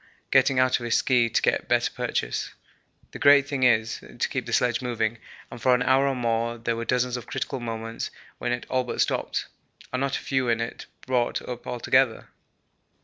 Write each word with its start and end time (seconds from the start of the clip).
getting 0.31 0.57
out 0.59 0.79
of 0.79 0.83
his 0.83 0.97
ski 0.97 1.29
to 1.29 1.43
get 1.43 1.67
better 1.67 1.91
purchase. 1.91 2.55
The 3.11 3.19
great 3.19 3.47
thing 3.47 3.61
is 3.61 3.99
to 3.99 4.27
keep 4.29 4.47
the 4.47 4.51
sledge 4.51 4.81
moving, 4.81 5.19
and 5.51 5.61
for 5.61 5.75
an 5.75 5.83
hour 5.83 6.07
or 6.07 6.15
more 6.15 6.57
there 6.57 6.75
were 6.75 6.85
dozens 6.85 7.17
of 7.17 7.27
critical 7.27 7.59
moments 7.59 8.09
when 8.39 8.51
it 8.51 8.65
all 8.67 8.83
but 8.83 8.99
stopped, 8.99 9.45
and 9.93 9.99
not 9.99 10.17
a 10.17 10.21
few 10.21 10.49
in 10.49 10.59
it 10.59 10.87
brought 11.05 11.43
up 11.47 11.67
altogether. 11.67 12.29